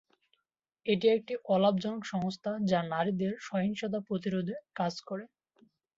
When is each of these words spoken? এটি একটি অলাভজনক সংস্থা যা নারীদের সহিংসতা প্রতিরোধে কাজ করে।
এটি 0.85 1.07
একটি 1.09 1.33
অলাভজনক 1.49 2.01
সংস্থা 2.13 2.51
যা 2.63 2.79
নারীদের 2.91 3.33
সহিংসতা 3.47 3.99
প্রতিরোধে 4.07 4.55
কাজ 4.75 4.93
করে। 5.07 5.25